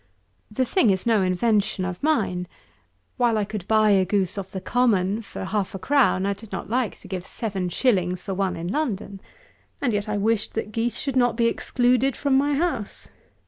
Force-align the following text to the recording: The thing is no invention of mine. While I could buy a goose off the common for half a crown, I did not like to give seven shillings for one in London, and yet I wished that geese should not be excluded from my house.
The 0.49 0.65
thing 0.65 0.89
is 0.89 1.05
no 1.05 1.21
invention 1.21 1.85
of 1.85 2.01
mine. 2.01 2.47
While 3.17 3.37
I 3.37 3.45
could 3.45 3.67
buy 3.67 3.91
a 3.91 4.03
goose 4.03 4.35
off 4.35 4.49
the 4.49 4.59
common 4.59 5.21
for 5.21 5.45
half 5.45 5.75
a 5.75 5.77
crown, 5.77 6.25
I 6.25 6.33
did 6.33 6.51
not 6.51 6.67
like 6.71 6.97
to 7.01 7.07
give 7.07 7.23
seven 7.27 7.69
shillings 7.69 8.23
for 8.23 8.33
one 8.33 8.55
in 8.55 8.69
London, 8.69 9.21
and 9.79 9.93
yet 9.93 10.09
I 10.09 10.17
wished 10.17 10.55
that 10.55 10.71
geese 10.71 10.97
should 10.97 11.15
not 11.15 11.35
be 11.35 11.45
excluded 11.45 12.15
from 12.15 12.35
my 12.35 12.55
house. 12.55 13.09